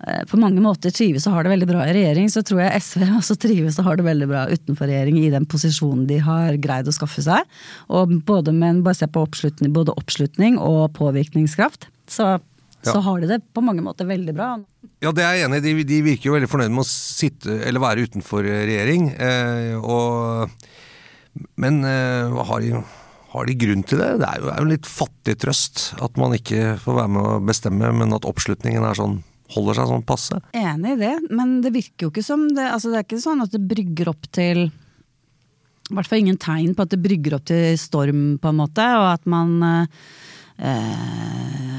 [0.06, 2.82] eh, på mange måter trives og har det veldig bra i regjering, så tror jeg
[2.82, 6.58] SV også trives og har det veldig bra utenfor regjering i den posisjonen de har
[6.62, 7.46] greid å skaffe seg.
[7.94, 11.88] Og både med bare se på oppslutning, både oppslutning og påvirkningskraft.
[12.10, 12.26] Så,
[12.84, 12.92] ja.
[12.92, 14.54] så har de det på mange måter veldig bra.
[15.04, 15.64] Ja, det er jeg enig i.
[15.66, 19.10] De, de, virker jo veldig fornøyd med å sitte, eller være utenfor eh, regjering.
[19.16, 20.50] Eh, og,
[21.60, 22.82] men eh, har, de,
[23.34, 24.12] har, de, grunn til det?
[24.22, 27.28] Det er jo, er jo en litt fattig trøst at man ikke får være med
[27.28, 30.36] å bestemme, men at oppslutningen er sånn holder seg sånn passe.
[30.54, 33.42] Enig i det, men det virker jo ikke som det altså Det er ikke sånn
[33.42, 37.48] at det brygger opp til I hvert fall ingen tegn på at det brygger opp
[37.50, 39.56] til storm, på en måte, og at man
[40.60, 41.20] eh,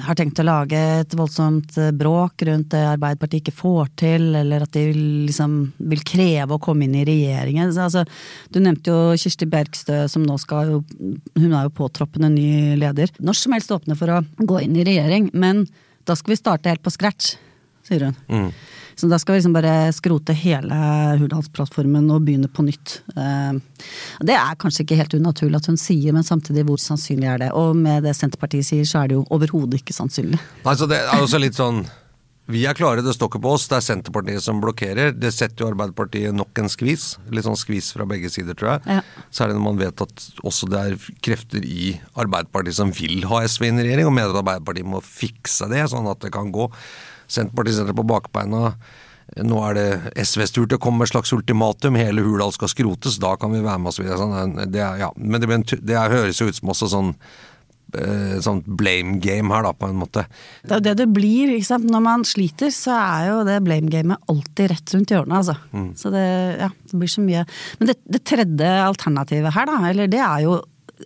[0.05, 4.65] har tenkt å lage et voldsomt eh, bråk rundt det Arbeiderpartiet ikke får til, eller
[4.65, 4.85] at de
[5.27, 5.57] liksom
[5.91, 7.71] vil kreve å komme inn i regjeringen.
[7.71, 8.03] Altså,
[8.51, 10.81] du nevnte jo Kirsti Bergstø, som nå skal jo
[11.37, 13.11] Hun er jo påtroppende ny leder.
[13.19, 15.65] Når som helst åpne for å gå inn i regjering, men
[16.01, 17.35] Da skal vi starte helt på scratch,
[17.91, 18.17] sier hun.
[18.31, 18.51] Mm.
[19.01, 20.75] Så da skal vi liksom bare skrote hele
[21.21, 22.99] Hurdalsplattformen og begynne på nytt.
[23.15, 23.55] Eh,
[24.21, 27.51] Det er kanskje ikke helt unaturlig at hun sier, men samtidig hvor sannsynlig er det?
[27.57, 30.37] Og med det Senterpartiet sier, så er det jo overhodet ikke sannsynlig.
[30.65, 31.85] Nei, så det er også litt sånn
[32.51, 33.67] Vi er klare, det står ikke på oss.
[33.69, 35.13] Det er Senterpartiet som blokkerer.
[35.15, 37.13] Det setter jo Arbeiderpartiet nok en skvis.
[37.31, 38.97] Litt sånn skvis fra begge sider, tror jeg.
[38.97, 39.23] Ja.
[39.31, 43.69] Særlig når man vet at også det er krefter i Arbeiderpartiet som vil ha SV
[43.69, 46.67] inn i regjering, og mener at Arbeiderpartiet må fikse det, sånn at det kan gå.
[47.31, 48.73] Senterpartiet setter på bakbeina.
[49.47, 49.85] Nå er det
[50.27, 51.95] SVs tur til å komme med et slags ultimatum.
[51.95, 54.09] Hele Hurdal skal skrotes, da kan vi være med osv.
[54.19, 55.11] Sånn, det er- ja.
[55.15, 57.13] Men det, det er, høres jo ut som også sånn
[57.95, 60.25] eh, sånn blame game her, da, på en måte.
[60.63, 61.53] Det er jo det det blir.
[61.55, 61.87] ikke sant?
[61.91, 65.37] Når man sliter, så er jo det blame gamet alltid rett rundt hjørnet.
[65.39, 65.55] altså.
[65.99, 66.25] Så det,
[66.59, 67.45] ja, det blir så mye.
[67.79, 70.59] Men det, det tredje alternativet her, da, eller det er jo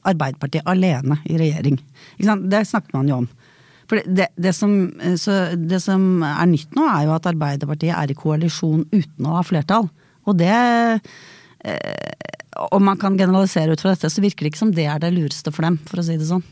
[0.03, 1.77] Arbeiderpartiet alene i regjering.
[2.17, 2.49] Ikke sant?
[2.51, 3.27] Det snakket man jo om.
[3.89, 4.71] For det, det, som,
[5.21, 9.37] så det som er nytt nå, er jo at Arbeiderpartiet er i koalisjon uten å
[9.37, 9.89] ha flertall.
[10.25, 12.15] Og det eh,
[12.73, 15.13] Om man kan generalisere ut fra dette, så virker det ikke som det er det
[15.13, 16.45] lureste for dem, for å si det sånn.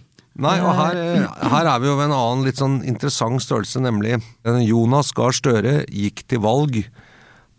[0.43, 3.81] Nei, og her, eh, her er vi jo ved en annen litt sånn interessant størrelse,
[3.83, 6.79] nemlig eh, Jonas Gahr Støre gikk til valg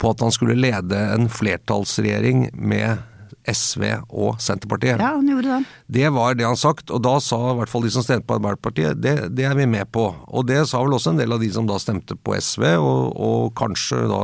[0.02, 3.02] på at han skulle lede en flertallsregjering med
[3.50, 4.96] SV og Senterpartiet.
[4.98, 5.76] Ja, han gjorde det.
[5.98, 8.38] Det var det han sagt, og da sa i hvert fall de som stemte på
[8.38, 10.08] Arbeiderpartiet, det, det er vi med på.
[10.32, 13.14] Og det sa vel også en del av de som da stemte på SV, og,
[13.14, 14.22] og kanskje da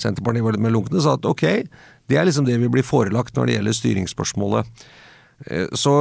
[0.00, 1.46] Senterpartiet var litt mer lunkne, sa at ok,
[2.10, 4.82] det er liksom det vi blir forelagt når det gjelder styringsspørsmålet.
[5.46, 5.92] Eh, Så,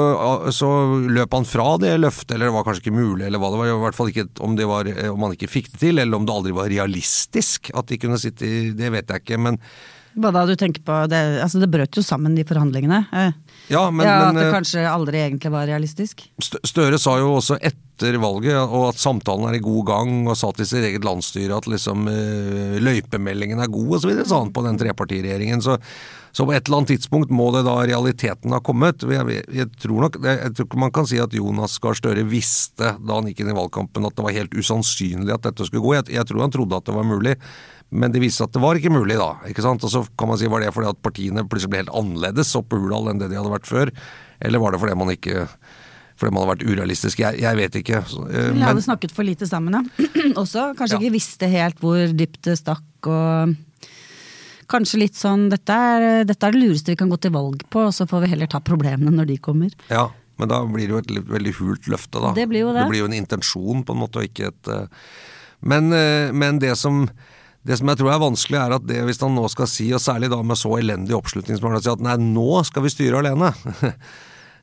[0.55, 0.69] så
[1.07, 3.69] løp han fra det løftet, eller det var kanskje ikke mulig, eller hva det var.
[3.71, 6.19] I hvert fall ikke om, det var, eh, om han ikke fikk det til, eller
[6.19, 9.59] om det aldri var realistisk at de kunne sitte i Det vet jeg ikke, men
[10.19, 10.95] Da du tenker på?
[11.07, 13.03] Det, altså det brøt jo sammen, de forhandlingene.
[13.15, 13.31] Eh,
[13.71, 16.25] ja, men, ja, men At det eh, kanskje aldri egentlig var realistisk.
[16.43, 20.51] Støre sa jo også etter valget og at samtalen er i god gang, og sa
[20.55, 24.79] til sitt eget landsstyre at liksom eh, løypemeldingen er god osv., sa han på den
[24.81, 25.63] trepartiregjeringen.
[25.63, 25.77] Så,
[26.35, 29.07] så på et eller annet tidspunkt må det da realiteten ha kommet.
[29.07, 32.95] Jeg, jeg, tror nok, jeg tror ikke man kan si at Jonas Gahr Støre visste
[32.99, 35.97] da han gikk inn i valgkampen at det var helt usannsynlig at dette skulle gå.
[35.99, 37.37] Jeg, jeg tror han trodde at det var mulig.
[37.91, 39.31] Men det viste seg at det var ikke mulig, da.
[39.49, 39.83] ikke sant?
[39.83, 42.77] Og så kan man si var det fordi at partiene plutselig ble helt annerledes oppe
[42.77, 43.91] i Hurdal enn det de hadde vært før?
[44.45, 45.47] Eller var det fordi man ikke
[46.19, 47.21] fordi man hadde vært urealistisk?
[47.23, 48.01] Jeg, jeg vet ikke.
[48.03, 50.05] Eh, Vi Men, hadde snakket for lite sammen, ja.
[50.43, 51.01] Også kanskje Ja.
[51.01, 53.55] ikke visste helt hvor dypt det stakk og
[54.69, 57.87] Kanskje litt sånn dette er, dette er det lureste vi kan gå til valg på,
[57.87, 59.71] og så får vi heller ta problemene når de kommer.
[59.89, 60.03] ja,
[60.37, 62.29] men da blir det jo et litt, veldig hult løfte, da.
[62.37, 62.83] Det blir jo det.
[62.85, 64.85] Det blir jo en intensjon, på en måte, og ikke et eh,
[65.65, 67.01] Men, eh, men det som
[67.67, 69.99] det som jeg tror er vanskelig, er at det hvis han nå skal si, og
[70.03, 72.93] særlig da med så elendig oppslutning som han har si at nei, nå skal vi
[72.93, 73.53] styre alene.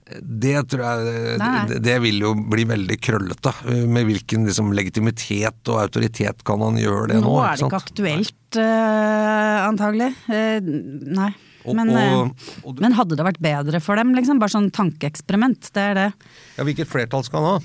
[0.07, 3.51] Det tror jeg det, det vil jo bli veldig krøllete.
[3.91, 7.27] Med hvilken liksom, legitimitet og autoritet kan han gjøre det nå?
[7.27, 7.89] Nå er det ikke sant?
[7.91, 10.13] aktuelt, uh, antagelig.
[10.31, 10.71] Uh,
[11.19, 11.33] nei.
[11.67, 14.39] Men, og- eh, og- men hadde det vært bedre for dem, liksom?
[14.39, 16.07] Bare sånn tankeeksperiment, det er det.
[16.55, 17.65] Ja, hvilket flertall skal han ha?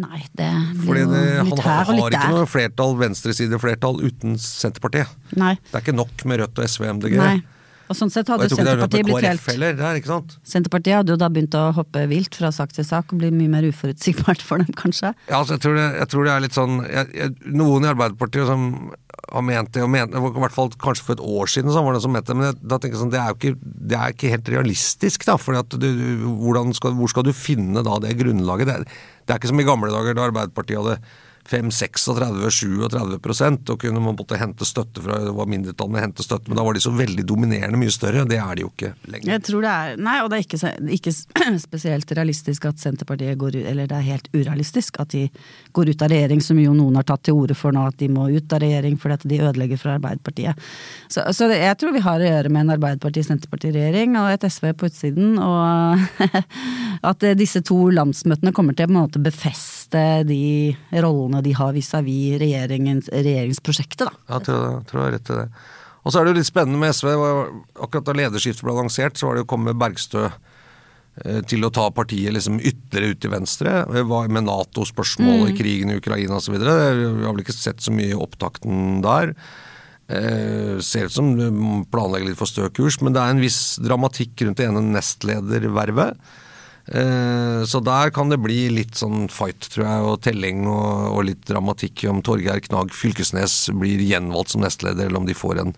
[0.00, 2.34] Nei, det blir det, jo han litt her og litt har ikke der.
[2.34, 5.16] noe flertall, venstresideflertall uten Senterpartiet.
[5.40, 5.56] Nei.
[5.68, 7.18] Det er ikke nok med Rødt og SV og MDG.
[7.20, 7.38] Nei.
[7.90, 10.36] Og sånn sett hadde det er Senterpartiet blitt helt heller, det er ikke sant?
[10.46, 13.50] Senterpartiet hadde jo da begynt å hoppe vilt fra sak til sak og bli mye
[13.50, 15.10] mer uforutsigbart for dem, kanskje.
[15.26, 17.90] Ja, altså, jeg, tror det, jeg tror det er litt sånn jeg, jeg, Noen i
[17.90, 18.68] Arbeiderpartiet som
[19.30, 21.96] har ment det, og ment, i hvert fall kanskje for et år siden så var
[21.96, 24.14] det som mente det, men da tenker jeg sånn, det er jo ikke, det er
[24.14, 25.36] ikke helt realistisk, da.
[25.40, 28.70] For hvor skal du finne da det grunnlaget?
[28.70, 30.98] Det, det er ikke som i gamle dager da Arbeiderpartiet hadde
[31.48, 36.50] 5, 36, 37 og kunne man måtte hente støtte fra det var mindretallene hente støtte,
[36.50, 38.26] men da var de så veldig dominerende mye større.
[38.28, 39.32] Det er de jo ikke lenger.
[39.32, 41.14] Jeg tror det er Nei, og det er ikke, ikke
[41.66, 45.24] spesielt realistisk at Senterpartiet går ut Eller det er helt urealistisk at de
[45.76, 48.10] går ut av regjering, som jo noen har tatt til orde for nå, at de
[48.12, 50.70] må ut av regjering fordi at de ødelegger for Arbeiderpartiet.
[51.08, 54.90] Så, så jeg tror vi har å gjøre med en Arbeiderparti-Senterparti-regjering og et SV på
[54.90, 56.24] utsiden, og
[57.10, 60.42] at disse to landsmøtene kommer til å på en måte befeste de
[60.90, 64.24] rollene de har vis-à-vis regjeringsprosjektet, da.
[64.26, 65.46] Ja, jeg tror, jeg tror jeg har rett til det.
[66.00, 67.10] Og så er det jo litt spennende med SV.
[67.84, 71.86] Akkurat da lederskiftet ble lansert, så var det jo kommet Bergstø eh, til å ta
[71.94, 73.74] partiet liksom ytterligere ut til venstre.
[73.92, 76.56] Med Nato-spørsmålet, krigen i Ukraina osv.
[76.56, 79.34] Vi har vel ikke sett så mye i opptakten der.
[80.10, 81.46] Eh, ser ut som du
[81.92, 86.16] planlegger litt for stø kurs, men det er en viss dramatikk rundt det ene nestledervervet.
[86.90, 91.24] Eh, Så der kan det bli litt sånn fight, tror jeg, og telling og, og
[91.28, 95.74] litt dramatikk om Torgeir Knag Fylkesnes blir gjenvalgt som nestleder, eller om de får en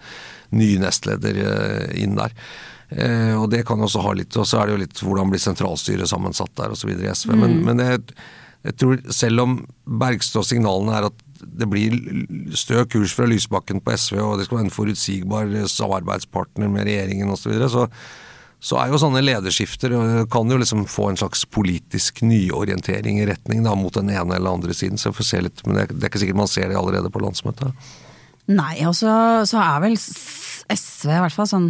[0.57, 2.33] ny nestleder eh, inn der.
[2.93, 5.41] Eh, og det kan også ha litt Og så er det jo litt hvordan blir
[5.41, 6.91] sentralstyret sammensatt der, osv.
[6.93, 7.35] i SV.
[7.41, 8.03] Men, men jeg,
[8.63, 11.97] Jeg tror selv om Bergstø-signalene er at det blir
[12.55, 17.33] stø kurs fra Lysbakken på SV, og det skal være en forutsigbar samarbeidspartner med regjeringen
[17.35, 17.89] osv., så, videre, så
[18.63, 19.91] så er jo sånne lederskifter
[20.31, 24.55] kan jo liksom få en slags politisk nyorientering i retning da, mot den ene eller
[24.55, 25.01] andre siden.
[25.01, 27.11] Så jeg får se litt, men det, det er ikke sikkert man ser det allerede
[27.11, 27.75] på landsmøtet.
[28.53, 29.11] Nei, og så,
[29.51, 31.69] så er vel SV i hvert fall sånn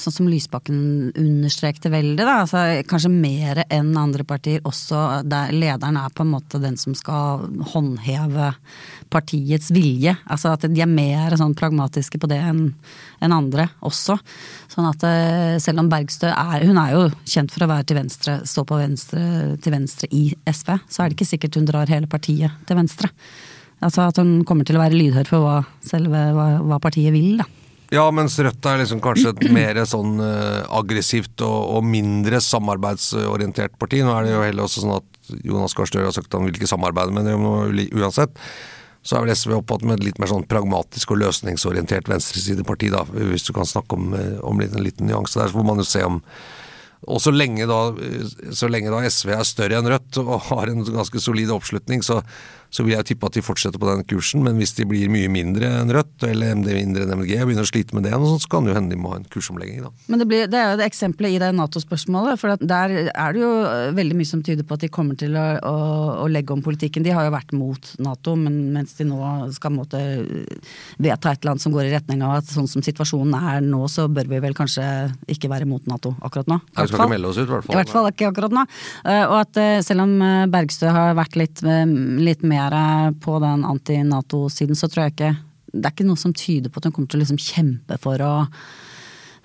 [0.00, 0.78] sånn som Lysbakken
[1.18, 6.32] understrekte veldig, da, altså, kanskje mer enn andre partier også, der lederen er på en
[6.34, 8.52] måte den som skal håndheve
[9.12, 10.16] partiets vilje.
[10.26, 12.62] Altså at de er mer sånn pragmatiske på det enn
[13.24, 14.18] en andre også.
[14.72, 18.00] Sånn at eh, selv om Bergstø er Hun er jo kjent for å være til
[18.00, 21.92] venstre, stå på venstre til venstre i SV, så er det ikke sikkert hun drar
[21.92, 23.12] hele partiet til venstre.
[23.84, 27.36] Altså at hun kommer til å være lydhør for hva, selve, hva, hva partiet vil,
[27.42, 27.48] da.
[27.94, 33.76] Ja, mens Rødt er liksom kanskje et mer sånn uh, aggressivt og, og, mindre samarbeidsorientert
[33.78, 34.00] parti.
[34.02, 36.48] Nå er det jo heller også sånn at Jonas Gahr Støre har sagt at han
[36.48, 38.34] vil ikke samarbeide med noe uansett.
[39.06, 43.04] Så er vel SV opptatt med et litt mer sånn pragmatisk og løsningsorientert venstresideparti, da,
[43.06, 45.52] hvis du kan snakke om, eh, om en liten nyanse der.
[45.52, 46.24] Så får man jo se om
[47.06, 47.80] og så lenge, da,
[48.56, 52.22] så lenge da SV er større enn Rødt og har en ganske solid oppslutning, så,
[52.76, 54.44] så vil jeg tippe at de fortsetter på den kursen.
[54.44, 57.66] Men hvis de blir mye mindre enn Rødt, eller MD mindre enn MDG, og begynner
[57.66, 59.86] å slite med det, så kan det jo hende de må ha en kursomlegging.
[59.86, 59.92] Da.
[60.12, 62.40] Men det, blir, det er jo det eksempelet i det Nato-spørsmålet.
[62.42, 63.52] For der er det jo
[63.96, 65.76] veldig mye som tyder på at de kommer til å, å,
[66.24, 67.06] å legge om politikken.
[67.06, 69.20] De har jo vært mot Nato, men mens de nå
[69.56, 70.02] skal måtte
[71.02, 73.82] vedta et eller annet som går i retning av at sånn som situasjonen er nå,
[73.92, 74.84] så bør vi vel kanskje
[75.32, 76.60] ikke være mot Nato akkurat nå.
[76.60, 77.74] Nei, vi skal ikke melde oss ut, i hvert fall.
[77.74, 78.64] I hvert fall ikke akkurat nå.
[79.06, 83.38] Eh, og at eh, selv om eh, Bergstø har vært litt, litt mer mer på
[83.42, 85.36] den anti-Nato-siden, så tror jeg ikke
[85.72, 88.22] Det er ikke noe som tyder på at hun kommer til å liksom kjempe for
[88.22, 88.34] å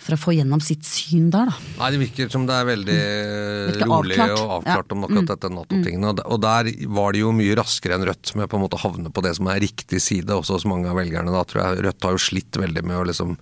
[0.01, 1.57] for å få gjennom sitt syn der, da.
[1.77, 3.81] Nei, det virker som det er veldig mm.
[3.83, 4.31] rolig avklart.
[4.33, 4.95] og avklart ja.
[4.95, 5.27] om akkurat mm.
[5.29, 6.13] dette Nato-tingene.
[6.25, 9.11] Og der var det jo mye raskere enn Rødt med på en måte å havne
[9.13, 11.35] på det som er riktig side, også hos mange av velgerne.
[11.35, 13.37] Da tror jeg Rødt har jo slitt veldig med å liksom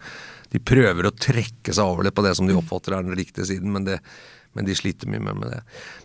[0.52, 3.48] De prøver å trekke seg over litt på det som de oppfatter er den riktige
[3.48, 4.02] siden, men det
[4.58, 5.62] men de sliter mye med det.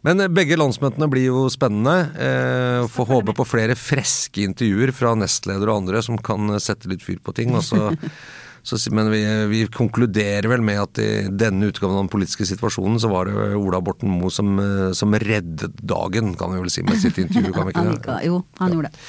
[0.06, 1.96] Men eh, begge landsmøtene blir jo spennende.
[2.20, 6.90] Eh, Får håpe på flere freske intervjuer fra nestleder og andre som kan eh, sette
[6.90, 7.54] litt fyr på ting.
[7.64, 7.90] Så,
[8.68, 9.22] så, men vi,
[9.52, 13.54] vi, konkluderer vel med at i denne utgaven av den politiske situasjonen så var det
[13.58, 17.54] Ola Borten Moe som, eh, som reddet dagen, kan vi vel si med sitt intervju.
[17.56, 18.20] kan vi ikke det?
[18.28, 19.08] Jo, han gjorde det.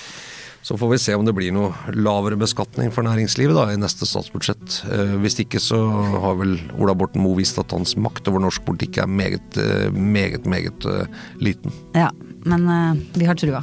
[0.66, 4.08] Så får vi se om det blir noe lavere beskatning for næringslivet da, i neste
[4.10, 4.80] statsbudsjett.
[4.90, 5.78] Eh, hvis ikke så
[6.24, 9.94] har vel Ola Borten Moe vist at hans makt over norsk politikk er meget, eh,
[9.94, 11.06] meget, meget uh,
[11.38, 11.74] liten.
[11.94, 12.10] Ja,
[12.50, 12.66] men
[13.14, 13.62] vi har trua.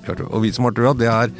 [0.00, 0.32] Vi har trua.
[0.34, 1.30] Og vi som har trua, det er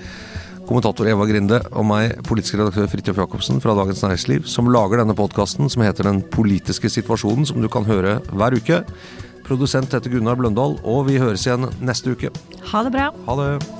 [0.68, 5.18] kommentator Eva Grinde og meg, politisk redaktør Fridtjof Jacobsen fra Dagens Næringsliv, som lager denne
[5.18, 8.84] podkasten som heter Den politiske situasjonen, som du kan høre hver uke.
[9.50, 12.30] Produsent heter Gunnar Bløndal, og vi høres igjen neste uke.
[12.70, 13.10] Ha det bra.
[13.26, 13.79] Ha det.